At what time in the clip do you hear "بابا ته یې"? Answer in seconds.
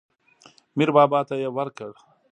0.95-1.49